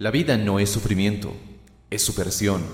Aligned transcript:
La 0.00 0.12
vida 0.12 0.36
no 0.36 0.60
es 0.60 0.70
sufrimiento, 0.70 1.36
es 1.90 2.02
superación. 2.02 2.64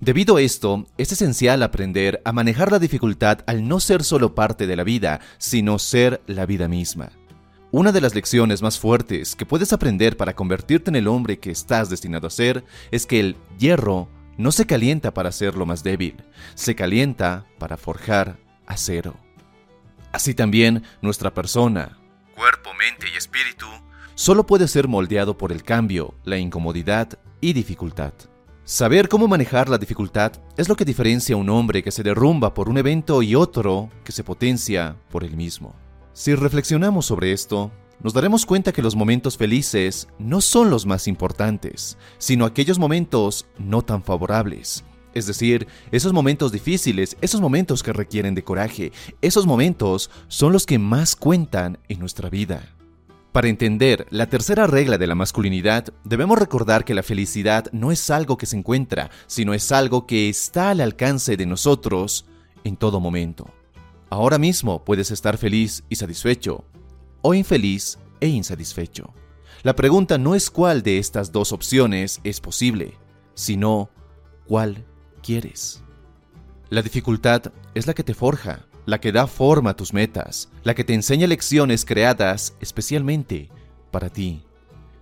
Debido 0.00 0.38
a 0.38 0.42
esto, 0.42 0.88
es 0.98 1.12
esencial 1.12 1.62
aprender 1.62 2.20
a 2.24 2.32
manejar 2.32 2.72
la 2.72 2.80
dificultad 2.80 3.42
al 3.46 3.68
no 3.68 3.78
ser 3.78 4.02
solo 4.02 4.34
parte 4.34 4.66
de 4.66 4.74
la 4.74 4.82
vida, 4.82 5.20
sino 5.38 5.78
ser 5.78 6.20
la 6.26 6.46
vida 6.46 6.66
misma. 6.66 7.12
Una 7.70 7.92
de 7.92 8.00
las 8.00 8.16
lecciones 8.16 8.60
más 8.60 8.80
fuertes 8.80 9.36
que 9.36 9.46
puedes 9.46 9.72
aprender 9.72 10.16
para 10.16 10.34
convertirte 10.34 10.90
en 10.90 10.96
el 10.96 11.06
hombre 11.06 11.38
que 11.38 11.52
estás 11.52 11.90
destinado 11.90 12.26
a 12.26 12.30
ser 12.30 12.64
es 12.90 13.06
que 13.06 13.20
el 13.20 13.36
hierro 13.56 14.08
no 14.36 14.50
se 14.50 14.66
calienta 14.66 15.14
para 15.14 15.30
ser 15.30 15.54
lo 15.54 15.66
más 15.66 15.84
débil, 15.84 16.24
se 16.56 16.74
calienta 16.74 17.46
para 17.60 17.76
forjar 17.76 18.36
acero. 18.66 19.14
Así 20.10 20.34
también 20.34 20.82
nuestra 21.02 21.32
persona, 21.34 21.96
cuerpo, 22.34 22.74
mente 22.74 23.06
y 23.14 23.16
espíritu, 23.16 23.66
solo 24.24 24.46
puede 24.46 24.68
ser 24.68 24.88
moldeado 24.88 25.36
por 25.36 25.52
el 25.52 25.62
cambio, 25.62 26.14
la 26.24 26.38
incomodidad 26.38 27.18
y 27.42 27.52
dificultad. 27.52 28.14
Saber 28.64 29.10
cómo 29.10 29.28
manejar 29.28 29.68
la 29.68 29.76
dificultad 29.76 30.32
es 30.56 30.66
lo 30.66 30.76
que 30.76 30.86
diferencia 30.86 31.34
a 31.34 31.38
un 31.38 31.50
hombre 31.50 31.82
que 31.82 31.90
se 31.90 32.02
derrumba 32.02 32.54
por 32.54 32.70
un 32.70 32.78
evento 32.78 33.20
y 33.20 33.34
otro 33.34 33.90
que 34.02 34.12
se 34.12 34.24
potencia 34.24 34.96
por 35.10 35.24
el 35.24 35.36
mismo. 35.36 35.74
Si 36.14 36.34
reflexionamos 36.34 37.04
sobre 37.04 37.32
esto, 37.32 37.70
nos 38.02 38.14
daremos 38.14 38.46
cuenta 38.46 38.72
que 38.72 38.80
los 38.80 38.96
momentos 38.96 39.36
felices 39.36 40.08
no 40.18 40.40
son 40.40 40.70
los 40.70 40.86
más 40.86 41.06
importantes, 41.06 41.98
sino 42.16 42.46
aquellos 42.46 42.78
momentos 42.78 43.44
no 43.58 43.82
tan 43.82 44.02
favorables. 44.02 44.84
Es 45.12 45.26
decir, 45.26 45.68
esos 45.92 46.14
momentos 46.14 46.50
difíciles, 46.50 47.18
esos 47.20 47.42
momentos 47.42 47.82
que 47.82 47.92
requieren 47.92 48.34
de 48.34 48.42
coraje, 48.42 48.90
esos 49.20 49.44
momentos 49.44 50.10
son 50.28 50.54
los 50.54 50.64
que 50.64 50.78
más 50.78 51.14
cuentan 51.14 51.78
en 51.90 51.98
nuestra 51.98 52.30
vida. 52.30 52.74
Para 53.34 53.48
entender 53.48 54.06
la 54.10 54.28
tercera 54.28 54.68
regla 54.68 54.96
de 54.96 55.08
la 55.08 55.16
masculinidad, 55.16 55.92
debemos 56.04 56.38
recordar 56.38 56.84
que 56.84 56.94
la 56.94 57.02
felicidad 57.02 57.66
no 57.72 57.90
es 57.90 58.08
algo 58.08 58.38
que 58.38 58.46
se 58.46 58.56
encuentra, 58.56 59.10
sino 59.26 59.54
es 59.54 59.72
algo 59.72 60.06
que 60.06 60.28
está 60.28 60.70
al 60.70 60.80
alcance 60.80 61.36
de 61.36 61.44
nosotros 61.44 62.26
en 62.62 62.76
todo 62.76 63.00
momento. 63.00 63.52
Ahora 64.08 64.38
mismo 64.38 64.84
puedes 64.84 65.10
estar 65.10 65.36
feliz 65.36 65.82
y 65.88 65.96
satisfecho, 65.96 66.64
o 67.22 67.34
infeliz 67.34 67.98
e 68.20 68.28
insatisfecho. 68.28 69.12
La 69.64 69.74
pregunta 69.74 70.16
no 70.16 70.36
es 70.36 70.48
cuál 70.48 70.84
de 70.84 70.98
estas 70.98 71.32
dos 71.32 71.50
opciones 71.50 72.20
es 72.22 72.40
posible, 72.40 72.96
sino 73.34 73.90
cuál 74.46 74.84
quieres. 75.24 75.82
La 76.70 76.82
dificultad 76.82 77.52
es 77.74 77.88
la 77.88 77.94
que 77.94 78.04
te 78.04 78.14
forja, 78.14 78.68
la 78.86 79.00
que 79.00 79.12
da 79.12 79.26
forma 79.26 79.70
a 79.70 79.76
tus 79.76 79.92
metas, 79.92 80.50
la 80.62 80.74
que 80.74 80.84
te 80.84 80.94
enseña 80.94 81.26
lecciones 81.26 81.84
creadas 81.84 82.54
especialmente 82.60 83.48
para 83.90 84.10
ti. 84.10 84.42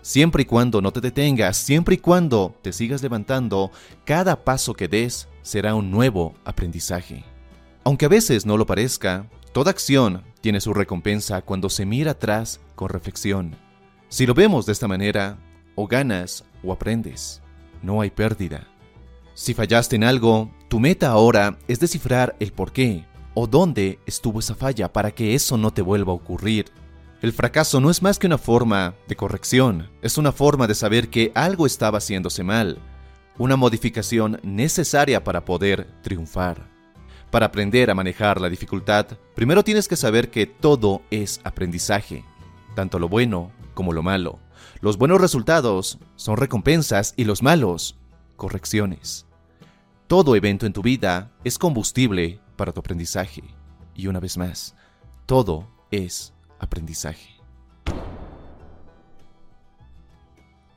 Siempre 0.03 0.43
y 0.43 0.47
cuando 0.47 0.81
no 0.81 0.93
te 0.93 1.01
detengas, 1.01 1.57
siempre 1.57 1.95
y 1.95 1.99
cuando 1.99 2.55
te 2.63 2.73
sigas 2.73 3.03
levantando, 3.03 3.71
cada 4.05 4.45
paso 4.45 4.75
que 4.75 4.89
des 4.89 5.29
será 5.43 5.75
un 5.75 5.91
nuevo 5.91 6.35
aprendizaje. 6.45 7.25
Aunque 7.85 8.07
a 8.07 8.09
veces 8.09 8.45
no 8.47 8.57
lo 8.57 8.67
parezca, 8.67 9.29
toda 9.53 9.71
acción 9.71 10.25
tiene 10.41 10.61
su 10.61 10.75
recompensa 10.75 11.43
cuando 11.43 11.71
se 11.71 11.87
mira 11.87 12.13
atrás 12.13 12.61
con 12.75 12.89
reflexión. 12.89 13.57
Si 14.09 14.27
lo 14.27 14.35
vemos 14.35 14.67
de 14.67 14.73
esta 14.73 14.89
manera, 14.89 15.39
o 15.75 15.87
ganas 15.87 16.45
o 16.63 16.73
aprendes. 16.73 17.41
No 17.83 18.01
hay 18.01 18.11
pérdida. 18.11 18.67
Si 19.35 19.55
fallaste 19.55 19.97
en 19.97 20.05
algo, 20.05 20.51
tu 20.69 20.81
meta 20.81 21.11
ahora 21.11 21.59
es 21.69 21.81
descifrar 21.81 22.37
el 22.39 22.53
por 22.53 22.73
qué, 22.73 23.07
o 23.35 23.47
dónde 23.47 23.99
estuvo 24.07 24.41
esa 24.41 24.55
falla 24.55 24.93
para 24.93 25.11
que 25.13 25.35
eso 25.35 25.57
no 25.57 25.73
te 25.73 25.83
vuelva 25.83 26.13
a 26.13 26.17
ocurrir. 26.17 26.67
El 27.21 27.33
fracaso 27.33 27.81
no 27.81 27.91
es 27.91 28.03
más 28.03 28.19
que 28.19 28.27
una 28.27 28.39
forma 28.39 28.95
de 29.09 29.17
corrección, 29.17 29.89
es 30.03 30.19
una 30.19 30.33
forma 30.33 30.67
de 30.67 30.75
saber 30.75 31.09
que 31.09 31.31
algo 31.35 31.67
estaba 31.67 31.99
haciéndose 31.99 32.43
mal, 32.43 32.79
una 33.39 33.57
modificación 33.57 34.41
necesaria 34.43 35.23
para 35.23 35.45
poder 35.45 35.89
triunfar. 36.03 36.69
Para 37.31 37.47
aprender 37.47 37.91
a 37.91 37.95
manejar 37.95 38.41
la 38.41 38.51
dificultad, 38.51 39.07
primero 39.35 39.65
tienes 39.65 39.89
que 39.89 39.97
saber 39.97 40.31
que 40.31 40.47
todo 40.47 41.01
es 41.11 41.41
aprendizaje, 41.45 42.25
tanto 42.75 42.99
lo 42.99 43.09
bueno 43.09 43.53
como 43.73 43.93
lo 43.93 44.03
malo. 44.03 44.39
Los 44.81 44.99
buenos 44.99 45.21
resultados 45.21 45.99
son 46.17 46.37
recompensas 46.37 47.15
y 47.17 47.25
los 47.25 47.43
malos, 47.43 47.97
correcciones. 48.37 49.27
Todo 50.09 50.37
evento 50.37 50.67
en 50.67 50.75
tu 50.75 50.83
vida 50.83 51.31
es 51.45 51.57
combustible 51.57 52.42
para 52.63 52.73
tu 52.73 52.79
aprendizaje. 52.79 53.43
Y 53.93 54.07
una 54.07 54.21
vez 54.21 54.39
más, 54.39 54.77
todo 55.27 55.69
es 55.91 56.33
aprendizaje. 56.61 57.31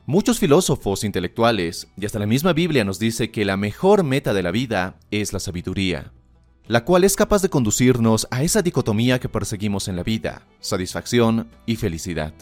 Muchos 0.08 0.40
filósofos 0.40 1.04
intelectuales 1.04 1.88
y 1.96 2.08
hasta 2.08 2.18
la 2.18 2.26
misma 2.26 2.54
Biblia 2.54 2.84
nos 2.84 2.98
dice 2.98 3.30
que 3.30 3.46
la 3.46 3.56
mejor 3.56 4.04
meta 4.04 4.34
de 4.34 4.42
la 4.42 4.50
vida 4.50 4.98
es 5.12 5.32
la 5.32 5.40
sabiduría, 5.40 6.12
la 6.66 6.86
cual 6.86 7.04
es 7.04 7.16
capaz 7.16 7.44
de 7.44 7.50
conducirnos 7.50 8.28
a 8.32 8.42
esa 8.42 8.64
dicotomía 8.64 9.20
que 9.20 9.30
perseguimos 9.30 9.88
en 9.88 9.96
la 9.96 10.02
vida, 10.02 10.42
satisfacción 10.62 11.52
y 11.68 11.76
felicidad. 11.76 12.34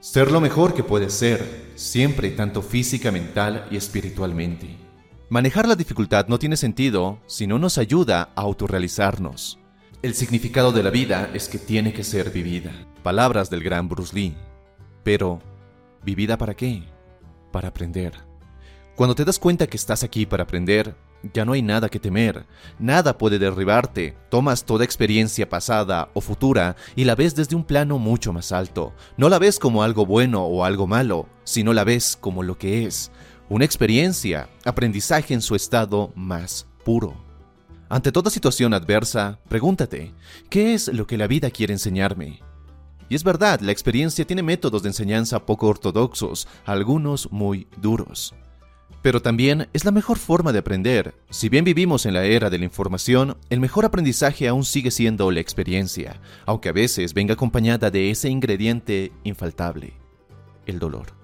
Ser 0.00 0.32
lo 0.32 0.40
mejor 0.40 0.72
que 0.72 0.84
puedes 0.84 1.12
ser, 1.12 1.72
siempre 1.74 2.30
tanto 2.30 2.62
física, 2.62 3.12
mental 3.12 3.66
y 3.70 3.76
espiritualmente. 3.76 4.89
Manejar 5.30 5.68
la 5.68 5.76
dificultad 5.76 6.26
no 6.26 6.40
tiene 6.40 6.56
sentido 6.56 7.20
si 7.26 7.46
no 7.46 7.60
nos 7.60 7.78
ayuda 7.78 8.30
a 8.34 8.40
autorrealizarnos. 8.40 9.60
El 10.02 10.14
significado 10.14 10.72
de 10.72 10.82
la 10.82 10.90
vida 10.90 11.30
es 11.32 11.48
que 11.48 11.58
tiene 11.58 11.92
que 11.92 12.02
ser 12.02 12.32
vivida. 12.32 12.72
Palabras 13.04 13.48
del 13.48 13.62
gran 13.62 13.88
Bruce 13.88 14.12
Lee. 14.12 14.34
Pero, 15.04 15.38
¿vivida 16.02 16.36
para 16.36 16.54
qué? 16.54 16.82
Para 17.52 17.68
aprender. 17.68 18.12
Cuando 18.96 19.14
te 19.14 19.24
das 19.24 19.38
cuenta 19.38 19.68
que 19.68 19.76
estás 19.76 20.02
aquí 20.02 20.26
para 20.26 20.42
aprender, 20.42 20.96
ya 21.32 21.44
no 21.44 21.52
hay 21.52 21.62
nada 21.62 21.88
que 21.88 22.00
temer, 22.00 22.46
nada 22.80 23.16
puede 23.16 23.38
derribarte, 23.38 24.16
tomas 24.30 24.64
toda 24.64 24.84
experiencia 24.84 25.48
pasada 25.48 26.10
o 26.12 26.20
futura 26.20 26.74
y 26.96 27.04
la 27.04 27.14
ves 27.14 27.36
desde 27.36 27.54
un 27.54 27.62
plano 27.62 27.98
mucho 27.98 28.32
más 28.32 28.50
alto. 28.50 28.94
No 29.16 29.28
la 29.28 29.38
ves 29.38 29.60
como 29.60 29.84
algo 29.84 30.06
bueno 30.06 30.42
o 30.44 30.64
algo 30.64 30.88
malo, 30.88 31.28
sino 31.44 31.72
la 31.72 31.84
ves 31.84 32.18
como 32.20 32.42
lo 32.42 32.58
que 32.58 32.84
es, 32.84 33.12
una 33.50 33.64
experiencia, 33.64 34.48
aprendizaje 34.64 35.34
en 35.34 35.42
su 35.42 35.56
estado 35.56 36.12
más 36.14 36.68
puro. 36.84 37.16
Ante 37.88 38.12
toda 38.12 38.30
situación 38.30 38.72
adversa, 38.72 39.40
pregúntate, 39.48 40.14
¿qué 40.48 40.72
es 40.72 40.86
lo 40.86 41.08
que 41.08 41.18
la 41.18 41.26
vida 41.26 41.50
quiere 41.50 41.72
enseñarme? 41.72 42.38
Y 43.08 43.16
es 43.16 43.24
verdad, 43.24 43.58
la 43.60 43.72
experiencia 43.72 44.24
tiene 44.24 44.44
métodos 44.44 44.84
de 44.84 44.90
enseñanza 44.90 45.44
poco 45.44 45.66
ortodoxos, 45.66 46.46
algunos 46.64 47.32
muy 47.32 47.66
duros. 47.76 48.36
Pero 49.02 49.20
también 49.20 49.68
es 49.72 49.84
la 49.84 49.90
mejor 49.90 50.18
forma 50.18 50.52
de 50.52 50.60
aprender. 50.60 51.16
Si 51.30 51.48
bien 51.48 51.64
vivimos 51.64 52.06
en 52.06 52.14
la 52.14 52.24
era 52.24 52.50
de 52.50 52.58
la 52.58 52.66
información, 52.66 53.36
el 53.48 53.58
mejor 53.58 53.84
aprendizaje 53.84 54.46
aún 54.46 54.64
sigue 54.64 54.92
siendo 54.92 55.28
la 55.32 55.40
experiencia, 55.40 56.20
aunque 56.46 56.68
a 56.68 56.72
veces 56.72 57.14
venga 57.14 57.34
acompañada 57.34 57.90
de 57.90 58.12
ese 58.12 58.28
ingrediente 58.28 59.10
infaltable, 59.24 59.94
el 60.66 60.78
dolor. 60.78 61.19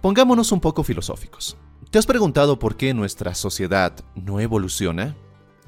Pongámonos 0.00 0.50
un 0.50 0.60
poco 0.60 0.82
filosóficos. 0.82 1.58
¿Te 1.90 1.98
has 1.98 2.06
preguntado 2.06 2.58
por 2.58 2.76
qué 2.76 2.94
nuestra 2.94 3.34
sociedad 3.34 3.92
no 4.14 4.40
evoluciona? 4.40 5.14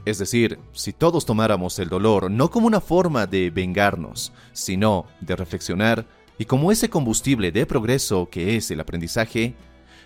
Es 0.07 0.19
decir, 0.19 0.59
si 0.73 0.95
todos 0.95 1.27
tomáramos 1.27 1.79
el 1.79 1.91
dolor 1.91 2.31
no 2.31 2.51
como 2.51 2.67
una 2.67 2.81
forma 2.81 3.27
de 3.27 3.51
vengarnos, 3.51 4.33
sino 4.55 5.05
de 5.21 5.37
reflexionar 5.37 6.07
y 6.39 6.47
como 6.47 6.73
ese 6.73 6.89
combustible 6.89 7.53
de 7.53 7.67
progreso 7.67 8.31
que 8.31 8.57
es 8.57 8.71
el 8.71 8.81
aprendizaje, 8.81 9.55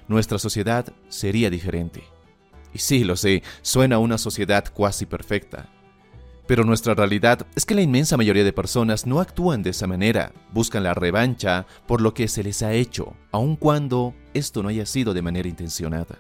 nuestra 0.09 0.39
sociedad 0.41 0.93
sería 1.09 1.49
diferente. 1.49 2.03
Y 2.75 2.81
sí, 2.81 3.05
lo 3.05 3.15
sé, 3.15 3.45
suena 3.63 3.99
una 4.01 4.19
sociedad 4.19 4.65
cuasi 4.75 5.07
perfecta, 5.07 5.71
pero 6.47 6.65
nuestra 6.65 6.95
realidad 6.95 7.47
es 7.55 7.67
que 7.67 7.75
la 7.75 7.83
inmensa 7.83 8.17
mayoría 8.17 8.45
de 8.45 8.53
personas 8.53 9.07
no 9.07 9.21
actúan 9.21 9.63
de 9.63 9.71
esa 9.71 9.87
manera, 9.87 10.33
buscan 10.53 10.85
la 10.85 10.95
revancha 10.95 11.67
por 11.87 12.01
lo 12.01 12.15
que 12.15 12.29
se 12.29 12.43
les 12.43 12.63
ha 12.63 12.73
hecho, 12.73 13.15
aun 13.33 13.57
cuando 13.57 14.15
esto 14.35 14.63
no 14.63 14.69
haya 14.69 14.87
sido 14.87 15.15
de 15.15 15.23
manera 15.23 15.49
intencionada. 15.49 16.19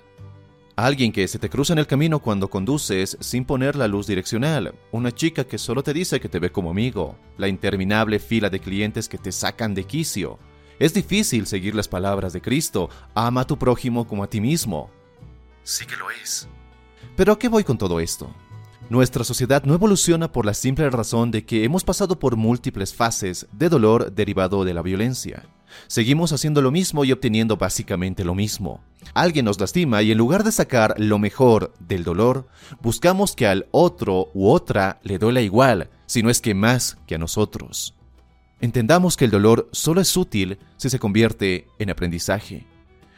Alguien 0.75 1.11
que 1.11 1.27
se 1.27 1.39
te 1.39 1.49
cruza 1.49 1.73
en 1.73 1.79
el 1.79 1.87
camino 1.87 2.19
cuando 2.19 2.51
conduces 2.51 3.17
sin 3.21 3.47
poner 3.47 3.77
la 3.77 3.89
luz 3.89 4.07
direccional, 4.07 4.75
una 4.93 5.11
chica 5.11 5.45
que 5.45 5.57
solo 5.57 5.83
te 5.83 5.95
dice 5.95 6.21
que 6.21 6.29
te 6.29 6.39
ve 6.39 6.53
como 6.53 6.71
amigo, 6.71 7.17
la 7.39 7.49
interminable 7.49 8.19
fila 8.19 8.51
de 8.51 8.61
clientes 8.61 9.09
que 9.09 9.17
te 9.17 9.33
sacan 9.33 9.75
de 9.75 9.85
quicio, 9.85 10.39
Es 10.79 10.93
difícil 10.93 11.47
seguir 11.47 11.75
las 11.75 11.89
palabras 11.89 12.35
de 12.35 12.43
Cristo, 12.43 12.91
ama 13.15 13.41
a 13.41 13.47
tu 13.47 13.59
prójimo 13.59 14.07
como 14.07 14.23
a 14.23 14.27
ti 14.29 14.43
mismo. 14.43 14.91
Sí 15.63 15.87
que 15.87 15.97
lo 15.97 16.11
es. 16.11 16.47
Pero 17.17 17.33
¿a 17.33 17.39
qué 17.39 17.49
voy 17.49 17.65
con 17.65 17.79
todo 17.79 17.99
esto? 17.99 18.31
Nuestra 18.89 19.25
sociedad 19.25 19.65
no 19.65 19.75
evoluciona 19.75 20.31
por 20.31 20.47
la 20.47 20.55
simple 20.55 20.89
razón 20.91 21.33
de 21.33 21.45
que 21.45 21.65
hemos 21.65 21.83
pasado 21.83 22.21
por 22.21 22.37
múltiples 22.37 22.95
fases 22.95 23.49
de 23.51 23.69
dolor 23.69 24.13
derivado 24.13 24.65
de 24.65 24.75
la 24.75 24.83
violencia. 24.83 25.45
Seguimos 25.89 26.33
haciendo 26.33 26.63
lo 26.63 26.71
mismo 26.71 27.05
y 27.05 27.11
obteniendo 27.11 27.57
básicamente 27.57 28.25
lo 28.25 28.37
mismo. 28.37 28.81
Alguien 29.13 29.45
nos 29.45 29.59
lastima 29.59 30.03
y 30.03 30.13
en 30.13 30.19
lugar 30.19 30.45
de 30.45 30.53
sacar 30.53 30.95
lo 30.99 31.19
mejor 31.19 31.75
del 31.81 32.05
dolor, 32.05 32.47
buscamos 32.81 33.35
que 33.35 33.49
al 33.49 33.67
otro 33.73 34.31
u 34.35 34.51
otra 34.51 35.01
le 35.03 35.19
duela 35.19 35.41
igual, 35.41 35.91
si 36.07 36.23
no 36.23 36.31
es 36.31 36.41
que 36.41 36.55
más 36.55 36.97
que 37.09 37.17
a 37.17 37.19
nosotros. 37.19 37.93
Entendamos 38.61 39.17
que 39.17 39.25
el 39.25 39.33
dolor 39.33 39.69
solo 39.73 40.01
es 40.01 40.17
útil 40.17 40.59
si 40.77 40.91
se 40.91 41.01
convierte 41.01 41.67
en 41.81 41.91
aprendizaje. 41.91 42.67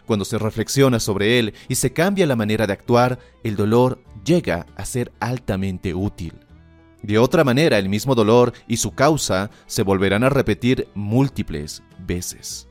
Cuando 0.08 0.24
se 0.24 0.38
reflexiona 0.38 1.00
sobre 1.00 1.38
él 1.38 1.52
y 1.68 1.74
se 1.74 1.92
cambia 1.92 2.26
la 2.26 2.34
manera 2.34 2.66
de 2.66 2.72
actuar, 2.72 3.18
el 3.44 3.56
dolor 3.56 4.02
llega 4.24 4.64
a 4.74 4.86
ser 4.86 5.12
altamente 5.20 5.92
útil. 5.92 6.32
De 7.02 7.18
otra 7.18 7.44
manera, 7.44 7.76
el 7.76 7.90
mismo 7.90 8.14
dolor 8.14 8.54
y 8.66 8.78
su 8.78 8.94
causa 8.94 9.50
se 9.66 9.82
volverán 9.82 10.24
a 10.24 10.30
repetir 10.30 10.88
múltiples 10.94 11.82
veces. 11.98 12.68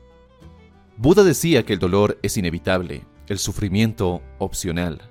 Buda 0.96 1.22
decía 1.22 1.64
que 1.64 1.74
el 1.74 1.78
dolor 1.78 2.18
es 2.22 2.36
inevitable, 2.36 3.06
el 3.28 3.38
sufrimiento 3.38 4.20
opcional. 4.40 5.08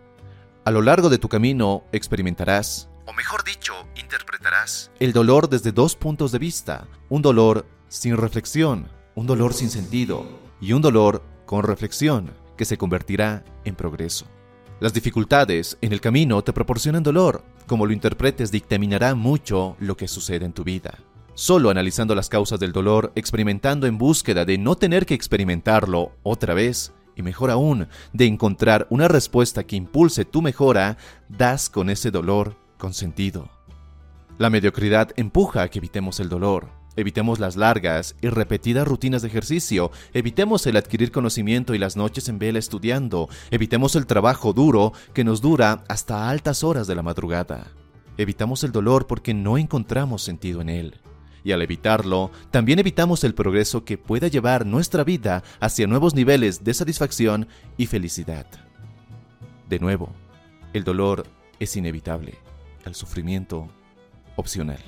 A 0.66 0.72
lo 0.72 0.82
largo 0.82 1.08
de 1.08 1.20
tu 1.20 1.30
camino 1.30 1.86
experimentarás, 1.94 2.90
o 3.06 3.14
mejor 3.14 3.46
dicho, 3.46 3.74
interpretarás, 3.96 4.92
el 5.00 5.14
dolor 5.14 5.48
desde 5.48 5.72
dos 5.72 5.96
puntos 5.96 6.34
de 6.34 6.40
vista, 6.40 6.90
un 7.08 7.22
dolor 7.22 7.66
sin 7.88 8.18
reflexión, 8.18 8.90
un 9.16 9.28
dolor 9.28 9.54
sin 9.54 9.70
sentido 9.70 10.28
y 10.60 10.74
un 10.74 10.82
dolor 10.82 11.24
con 11.48 11.64
reflexión 11.64 12.30
que 12.56 12.66
se 12.66 12.78
convertirá 12.78 13.44
en 13.66 13.74
progreso. 13.74 14.28
Las 14.80 14.94
dificultades 14.94 15.76
en 15.82 15.92
el 15.92 16.02
camino 16.02 16.44
te 16.44 16.54
proporcionan 16.54 17.02
dolor. 17.02 17.44
Como 17.66 17.88
lo 17.88 17.94
interpretes 17.94 18.52
dictaminará 18.52 19.16
mucho 19.16 19.76
lo 19.80 19.98
que 19.98 20.08
sucede 20.08 20.46
en 20.46 20.54
tu 20.54 20.64
vida. 20.64 21.00
Solo 21.34 21.72
analizando 21.72 22.14
las 22.14 22.30
causas 22.30 22.60
del 22.60 22.72
dolor, 22.72 23.12
experimentando 23.16 23.88
en 23.88 23.98
búsqueda 23.98 24.46
de 24.46 24.60
no 24.60 24.76
tener 24.76 25.08
que 25.08 25.16
experimentarlo 25.16 26.12
otra 26.22 26.54
vez, 26.54 26.94
y 27.16 27.24
mejor 27.24 27.50
aún, 27.50 27.88
de 28.14 28.26
encontrar 28.26 28.86
una 28.92 29.08
respuesta 29.08 29.64
que 29.64 29.76
impulse 29.76 30.26
tu 30.26 30.44
mejora, 30.44 30.98
das 31.28 31.70
con 31.70 31.90
ese 31.90 32.12
dolor 32.12 32.56
con 32.78 32.94
sentido. 32.94 33.50
La 34.38 34.52
mediocridad 34.52 35.10
empuja 35.16 35.64
a 35.64 35.70
que 35.70 35.80
evitemos 35.80 36.20
el 36.20 36.30
dolor, 36.30 36.77
Evitemos 36.98 37.38
las 37.38 37.56
largas 37.56 38.16
y 38.22 38.30
repetidas 38.30 38.88
rutinas 38.88 39.22
de 39.22 39.28
ejercicio, 39.28 39.92
evitemos 40.16 40.66
el 40.66 40.78
adquirir 40.78 41.12
conocimiento 41.12 41.76
y 41.76 41.78
las 41.78 41.96
noches 41.96 42.28
en 42.28 42.40
vela 42.40 42.58
estudiando, 42.58 43.30
evitemos 43.52 43.96
el 43.96 44.08
trabajo 44.08 44.52
duro 44.52 44.94
que 45.14 45.24
nos 45.24 45.40
dura 45.40 45.84
hasta 45.90 46.28
altas 46.28 46.64
horas 46.64 46.88
de 46.88 46.96
la 46.96 47.04
madrugada. 47.04 47.68
Evitamos 48.18 48.64
el 48.64 48.72
dolor 48.72 49.06
porque 49.06 49.36
no 49.36 49.60
encontramos 49.60 50.24
sentido 50.24 50.60
en 50.62 50.70
él. 50.70 50.96
Y 51.44 51.52
al 51.52 51.62
evitarlo, 51.62 52.32
también 52.50 52.80
evitamos 52.80 53.24
el 53.24 53.36
progreso 53.36 53.86
que 53.86 54.00
pueda 54.00 54.28
llevar 54.28 54.66
nuestra 54.66 55.04
vida 55.04 55.44
hacia 55.60 55.86
nuevos 55.86 56.16
niveles 56.16 56.64
de 56.64 56.74
satisfacción 56.74 57.48
y 57.78 57.86
felicidad. 57.86 58.48
De 59.70 59.78
nuevo, 59.78 60.10
el 60.74 60.84
dolor 60.84 61.28
es 61.60 61.78
inevitable, 61.78 62.40
el 62.86 62.96
sufrimiento 62.96 63.70
opcional. 64.36 64.82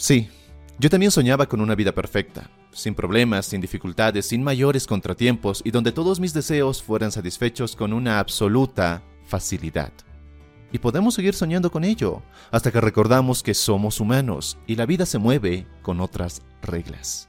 Sí, 0.00 0.30
yo 0.78 0.88
también 0.88 1.10
soñaba 1.10 1.44
con 1.44 1.60
una 1.60 1.74
vida 1.74 1.92
perfecta, 1.92 2.50
sin 2.72 2.94
problemas, 2.94 3.44
sin 3.44 3.60
dificultades, 3.60 4.24
sin 4.24 4.42
mayores 4.42 4.86
contratiempos 4.86 5.60
y 5.62 5.72
donde 5.72 5.92
todos 5.92 6.20
mis 6.20 6.32
deseos 6.32 6.82
fueran 6.82 7.12
satisfechos 7.12 7.76
con 7.76 7.92
una 7.92 8.18
absoluta 8.18 9.02
facilidad. 9.26 9.92
Y 10.72 10.78
podemos 10.78 11.12
seguir 11.12 11.34
soñando 11.34 11.70
con 11.70 11.84
ello, 11.84 12.22
hasta 12.50 12.72
que 12.72 12.80
recordamos 12.80 13.42
que 13.42 13.52
somos 13.52 14.00
humanos 14.00 14.56
y 14.66 14.76
la 14.76 14.86
vida 14.86 15.04
se 15.04 15.18
mueve 15.18 15.66
con 15.82 16.00
otras 16.00 16.40
reglas. 16.62 17.28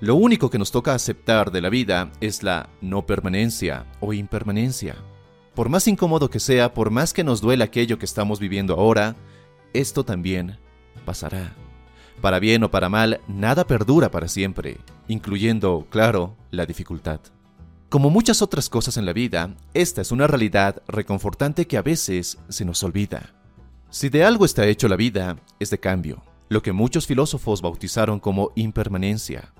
Lo 0.00 0.14
único 0.16 0.50
que 0.50 0.58
nos 0.58 0.72
toca 0.72 0.92
aceptar 0.92 1.50
de 1.50 1.62
la 1.62 1.70
vida 1.70 2.12
es 2.20 2.42
la 2.42 2.68
no 2.82 3.06
permanencia 3.06 3.86
o 4.00 4.12
impermanencia. 4.12 4.94
Por 5.54 5.70
más 5.70 5.88
incómodo 5.88 6.28
que 6.28 6.38
sea, 6.38 6.74
por 6.74 6.90
más 6.90 7.14
que 7.14 7.24
nos 7.24 7.40
duela 7.40 7.64
aquello 7.64 7.98
que 7.98 8.04
estamos 8.04 8.40
viviendo 8.40 8.74
ahora, 8.74 9.16
esto 9.72 10.04
también 10.04 10.58
pasará. 11.06 11.56
Para 12.20 12.38
bien 12.38 12.62
o 12.64 12.70
para 12.70 12.88
mal, 12.88 13.20
nada 13.28 13.66
perdura 13.66 14.10
para 14.10 14.28
siempre, 14.28 14.78
incluyendo, 15.08 15.86
claro, 15.88 16.36
la 16.50 16.66
dificultad. 16.66 17.20
Como 17.88 18.10
muchas 18.10 18.42
otras 18.42 18.68
cosas 18.68 18.98
en 18.98 19.06
la 19.06 19.12
vida, 19.12 19.56
esta 19.74 20.02
es 20.02 20.12
una 20.12 20.26
realidad 20.26 20.82
reconfortante 20.86 21.66
que 21.66 21.78
a 21.78 21.82
veces 21.82 22.38
se 22.48 22.64
nos 22.64 22.82
olvida. 22.82 23.34
Si 23.88 24.10
de 24.10 24.22
algo 24.22 24.44
está 24.44 24.66
hecho 24.66 24.86
la 24.86 24.96
vida, 24.96 25.38
es 25.58 25.70
de 25.70 25.80
cambio, 25.80 26.22
lo 26.48 26.62
que 26.62 26.72
muchos 26.72 27.06
filósofos 27.06 27.62
bautizaron 27.62 28.20
como 28.20 28.52
impermanencia. 28.54 29.52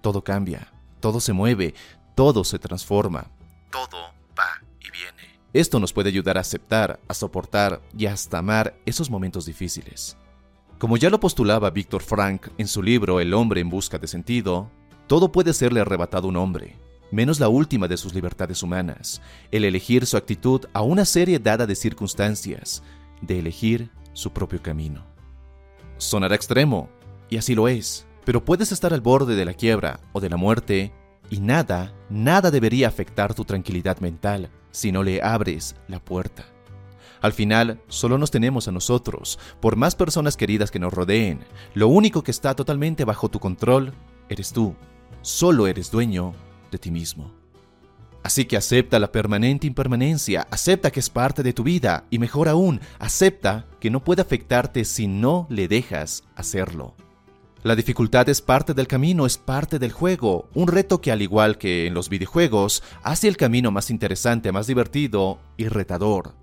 Todo 0.00 0.24
cambia, 0.24 0.72
todo 1.00 1.20
se 1.20 1.32
mueve, 1.32 1.74
todo 2.14 2.44
se 2.44 2.58
transforma, 2.58 3.30
todo 3.70 3.98
va 4.36 4.62
y 4.80 4.90
viene. 4.90 5.38
Esto 5.52 5.78
nos 5.78 5.92
puede 5.92 6.08
ayudar 6.08 6.38
a 6.38 6.40
aceptar, 6.40 6.98
a 7.08 7.14
soportar 7.14 7.82
y 7.96 8.06
hasta 8.06 8.38
amar 8.38 8.74
esos 8.86 9.10
momentos 9.10 9.44
difíciles. 9.44 10.16
Como 10.78 10.98
ya 10.98 11.08
lo 11.08 11.20
postulaba 11.20 11.70
Víctor 11.70 12.02
Frank 12.02 12.48
en 12.58 12.68
su 12.68 12.82
libro 12.82 13.18
El 13.18 13.32
hombre 13.32 13.62
en 13.62 13.70
busca 13.70 13.96
de 13.98 14.06
sentido, 14.06 14.70
todo 15.06 15.32
puede 15.32 15.54
serle 15.54 15.80
arrebatado 15.80 16.26
a 16.26 16.30
un 16.30 16.36
hombre, 16.36 16.76
menos 17.10 17.40
la 17.40 17.48
última 17.48 17.88
de 17.88 17.96
sus 17.96 18.12
libertades 18.12 18.62
humanas, 18.62 19.22
el 19.50 19.64
elegir 19.64 20.04
su 20.04 20.18
actitud 20.18 20.66
a 20.74 20.82
una 20.82 21.06
serie 21.06 21.38
dada 21.38 21.66
de 21.66 21.74
circunstancias, 21.74 22.82
de 23.22 23.38
elegir 23.38 23.90
su 24.12 24.32
propio 24.32 24.60
camino. 24.60 25.06
Sonará 25.96 26.34
extremo, 26.34 26.90
y 27.30 27.38
así 27.38 27.54
lo 27.54 27.68
es, 27.68 28.06
pero 28.26 28.44
puedes 28.44 28.70
estar 28.70 28.92
al 28.92 29.00
borde 29.00 29.34
de 29.34 29.46
la 29.46 29.54
quiebra 29.54 30.00
o 30.12 30.20
de 30.20 30.28
la 30.28 30.36
muerte, 30.36 30.92
y 31.30 31.40
nada, 31.40 31.94
nada 32.10 32.50
debería 32.50 32.88
afectar 32.88 33.32
tu 33.32 33.46
tranquilidad 33.46 34.00
mental 34.00 34.50
si 34.72 34.92
no 34.92 35.02
le 35.02 35.22
abres 35.22 35.74
la 35.88 36.00
puerta. 36.00 36.44
Al 37.20 37.32
final, 37.32 37.80
solo 37.88 38.18
nos 38.18 38.30
tenemos 38.30 38.68
a 38.68 38.72
nosotros, 38.72 39.38
por 39.60 39.76
más 39.76 39.94
personas 39.94 40.36
queridas 40.36 40.70
que 40.70 40.78
nos 40.78 40.92
rodeen. 40.92 41.40
Lo 41.74 41.88
único 41.88 42.22
que 42.22 42.30
está 42.30 42.54
totalmente 42.54 43.04
bajo 43.04 43.28
tu 43.28 43.40
control 43.40 43.92
eres 44.28 44.52
tú. 44.52 44.74
Solo 45.22 45.66
eres 45.66 45.90
dueño 45.90 46.34
de 46.70 46.78
ti 46.78 46.90
mismo. 46.90 47.32
Así 48.22 48.44
que 48.44 48.56
acepta 48.56 48.98
la 48.98 49.12
permanente 49.12 49.68
impermanencia, 49.68 50.48
acepta 50.50 50.90
que 50.90 50.98
es 50.98 51.10
parte 51.10 51.44
de 51.44 51.52
tu 51.52 51.62
vida 51.62 52.06
y 52.10 52.18
mejor 52.18 52.48
aún, 52.48 52.80
acepta 52.98 53.66
que 53.78 53.88
no 53.88 54.02
puede 54.02 54.22
afectarte 54.22 54.84
si 54.84 55.06
no 55.06 55.46
le 55.48 55.68
dejas 55.68 56.24
hacerlo. 56.34 56.96
La 57.62 57.76
dificultad 57.76 58.28
es 58.28 58.42
parte 58.42 58.74
del 58.74 58.86
camino, 58.86 59.26
es 59.26 59.38
parte 59.38 59.78
del 59.78 59.92
juego, 59.92 60.48
un 60.54 60.68
reto 60.68 61.00
que 61.00 61.12
al 61.12 61.22
igual 61.22 61.56
que 61.56 61.86
en 61.86 61.94
los 61.94 62.08
videojuegos, 62.08 62.82
hace 63.02 63.28
el 63.28 63.36
camino 63.36 63.70
más 63.70 63.90
interesante, 63.90 64.52
más 64.52 64.66
divertido 64.66 65.38
y 65.56 65.68
retador. 65.68 66.34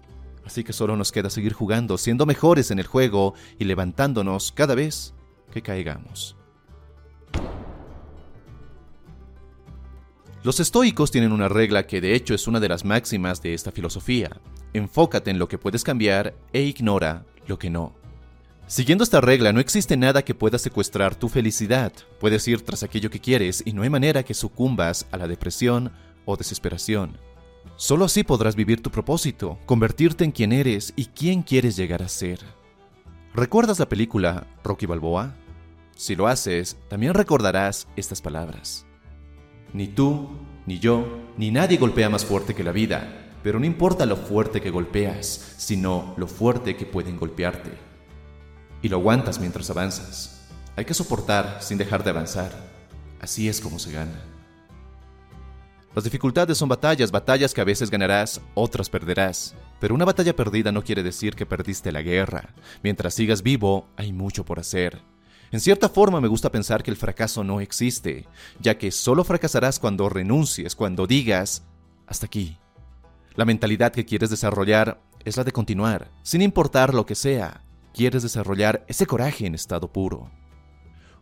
Así 0.46 0.64
que 0.64 0.74
solo 0.74 0.96
nos 0.98 1.12
queda 1.12 1.30
seguir 1.30 1.54
jugando, 1.54 1.98
siendo 1.98 2.26
mejores 2.26 2.72
en 2.72 2.80
el 2.80 2.88
juego 2.88 3.34
y 3.60 3.66
levantándonos 3.66 4.52
cada 4.52 4.76
vez 4.76 5.14
que 5.52 5.62
caigamos. 5.62 6.36
Los 10.44 10.60
estoicos 10.60 11.10
tienen 11.10 11.32
una 11.32 11.48
regla 11.48 11.88
que 11.88 12.02
de 12.02 12.16
hecho 12.16 12.34
es 12.34 12.48
una 12.48 12.60
de 12.60 12.68
las 12.68 12.84
máximas 12.84 13.42
de 13.42 13.54
esta 13.54 13.72
filosofía. 13.72 14.42
Enfócate 14.74 15.32
en 15.32 15.40
lo 15.40 15.48
que 15.48 15.58
puedes 15.58 15.86
cambiar 15.86 16.34
e 16.52 16.64
ignora 16.64 17.26
lo 17.48 17.58
que 17.58 17.70
no. 17.70 17.96
Siguiendo 18.68 19.06
esta 19.06 19.22
regla 19.22 19.54
no 19.54 19.62
existe 19.62 19.96
nada 19.96 20.24
que 20.24 20.36
pueda 20.36 20.58
secuestrar 20.58 21.16
tu 21.16 21.30
felicidad. 21.30 21.94
Puedes 22.20 22.46
ir 22.50 22.62
tras 22.62 22.84
aquello 22.84 23.10
que 23.10 23.22
quieres 23.22 23.64
y 23.66 23.72
no 23.72 23.84
hay 23.84 23.90
manera 23.90 24.24
que 24.24 24.34
sucumbas 24.34 25.08
a 25.12 25.18
la 25.18 25.28
depresión 25.28 25.94
o 26.26 26.36
desesperación. 26.36 27.18
Solo 27.76 28.06
así 28.06 28.24
podrás 28.24 28.56
vivir 28.56 28.82
tu 28.82 28.92
propósito, 28.92 29.60
convertirte 29.66 30.24
en 30.24 30.32
quien 30.32 30.54
eres 30.54 30.94
y 30.96 31.06
quién 31.06 31.42
quieres 31.42 31.76
llegar 31.76 32.04
a 32.04 32.08
ser. 32.08 32.40
¿Recuerdas 33.34 33.80
la 33.80 33.90
película 33.90 34.46
Rocky 34.64 34.86
Balboa? 34.86 35.36
Si 35.96 36.16
lo 36.16 36.28
haces, 36.28 36.78
también 36.88 37.14
recordarás 37.14 37.88
estas 37.96 38.22
palabras. 38.22 38.86
Ni 39.74 39.88
tú, 39.88 40.30
ni 40.66 40.80
yo, 40.80 41.20
ni 41.38 41.50
nadie 41.50 41.78
golpea 41.78 42.10
más 42.10 42.26
fuerte 42.26 42.54
que 42.54 42.64
la 42.64 42.72
vida, 42.72 43.32
pero 43.42 43.60
no 43.60 43.66
importa 43.66 44.06
lo 44.06 44.16
fuerte 44.16 44.62
que 44.62 44.70
golpeas, 44.70 45.56
sino 45.58 46.14
lo 46.18 46.28
fuerte 46.28 46.76
que 46.76 46.86
pueden 46.86 47.18
golpearte. 47.18 47.72
Y 48.82 48.90
lo 48.90 48.98
aguantas 48.98 49.40
mientras 49.40 49.70
avanzas. 49.70 50.48
Hay 50.76 50.86
que 50.86 50.94
soportar 50.94 51.58
sin 51.62 51.78
dejar 51.78 52.04
de 52.04 52.12
avanzar. 52.12 52.52
Así 53.20 53.50
es 53.50 53.60
como 53.62 53.80
se 53.80 53.92
gana. 53.92 54.22
Las 55.96 56.04
dificultades 56.04 56.58
son 56.58 56.70
batallas, 56.70 57.12
batallas 57.12 57.54
que 57.54 57.62
a 57.62 57.66
veces 57.66 57.92
ganarás, 57.92 58.42
otras 58.56 58.90
perderás. 58.90 59.56
Pero 59.80 59.94
una 59.94 60.06
batalla 60.06 60.36
perdida 60.36 60.72
no 60.72 60.84
quiere 60.84 61.04
decir 61.04 61.36
que 61.36 61.46
perdiste 61.46 61.92
la 61.92 62.02
guerra. 62.02 62.56
Mientras 62.82 63.14
sigas 63.14 63.44
vivo, 63.44 63.88
hay 63.96 64.12
mucho 64.12 64.44
por 64.44 64.60
hacer. 64.60 65.02
En 65.52 65.60
cierta 65.60 65.90
forma 65.90 66.20
me 66.20 66.28
gusta 66.28 66.52
pensar 66.52 66.82
que 66.82 66.90
el 66.90 66.98
fracaso 66.98 67.44
no 67.44 67.62
existe, 67.62 68.26
ya 68.60 68.80
que 68.80 68.90
solo 68.90 69.24
fracasarás 69.24 69.78
cuando 69.78 70.10
renuncies, 70.10 70.76
cuando 70.76 71.06
digas, 71.06 71.64
hasta 72.08 72.26
aquí. 72.26 72.58
La 73.36 73.46
mentalidad 73.46 73.92
que 73.92 74.06
quieres 74.06 74.32
desarrollar 74.32 75.00
es 75.26 75.38
la 75.38 75.44
de 75.44 75.52
continuar, 75.52 76.10
sin 76.24 76.42
importar 76.42 76.96
lo 76.96 77.06
que 77.06 77.14
sea. 77.14 77.62
Quieres 77.94 78.24
desarrollar 78.24 78.84
ese 78.88 79.06
coraje 79.06 79.46
en 79.46 79.54
estado 79.54 79.94
puro. 79.94 80.32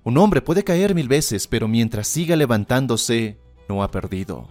Un 0.06 0.18
hombre 0.18 0.42
puede 0.42 0.64
caer 0.64 0.96
mil 0.96 1.10
veces, 1.10 1.46
pero 1.48 1.68
mientras 1.68 2.08
siga 2.08 2.38
levantándose, 2.38 3.38
no 3.68 3.84
ha 3.84 3.92
perdido. 3.92 4.48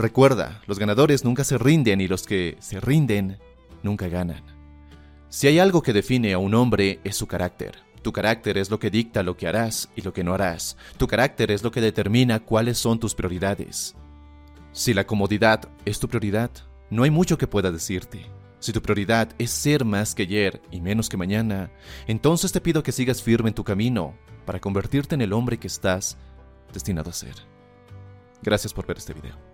Recuerda, 0.00 0.62
los 0.66 0.78
ganadores 0.78 1.26
nunca 1.26 1.44
se 1.44 1.58
rinden 1.58 2.00
y 2.00 2.08
los 2.08 2.22
que 2.22 2.56
se 2.60 2.80
rinden 2.80 3.38
nunca 3.82 4.08
ganan. 4.08 4.42
Si 5.28 5.46
hay 5.46 5.58
algo 5.58 5.82
que 5.82 5.92
define 5.92 6.32
a 6.32 6.38
un 6.38 6.54
hombre 6.54 7.00
es 7.04 7.16
su 7.16 7.26
carácter. 7.26 7.80
Tu 8.00 8.10
carácter 8.10 8.56
es 8.56 8.70
lo 8.70 8.78
que 8.78 8.88
dicta 8.88 9.22
lo 9.22 9.36
que 9.36 9.46
harás 9.46 9.90
y 9.94 10.00
lo 10.00 10.14
que 10.14 10.24
no 10.24 10.32
harás. 10.32 10.78
Tu 10.96 11.06
carácter 11.06 11.50
es 11.50 11.62
lo 11.62 11.70
que 11.70 11.82
determina 11.82 12.40
cuáles 12.40 12.78
son 12.78 12.98
tus 12.98 13.14
prioridades. 13.14 13.94
Si 14.72 14.94
la 14.94 15.06
comodidad 15.06 15.68
es 15.84 16.00
tu 16.00 16.08
prioridad, 16.08 16.50
no 16.88 17.02
hay 17.02 17.10
mucho 17.10 17.36
que 17.36 17.46
pueda 17.46 17.70
decirte. 17.70 18.24
Si 18.58 18.72
tu 18.72 18.80
prioridad 18.80 19.28
es 19.36 19.50
ser 19.50 19.84
más 19.84 20.14
que 20.14 20.22
ayer 20.22 20.62
y 20.70 20.80
menos 20.80 21.10
que 21.10 21.18
mañana, 21.18 21.70
entonces 22.06 22.52
te 22.52 22.62
pido 22.62 22.82
que 22.82 22.92
sigas 22.92 23.22
firme 23.22 23.50
en 23.50 23.54
tu 23.54 23.64
camino 23.64 24.14
para 24.46 24.60
convertirte 24.60 25.14
en 25.14 25.20
el 25.20 25.34
hombre 25.34 25.58
que 25.58 25.66
estás 25.66 26.16
destinado 26.72 27.10
a 27.10 27.12
ser. 27.12 27.34
Gracias 28.40 28.72
por 28.72 28.86
ver 28.86 28.96
este 28.96 29.12
video. 29.12 29.49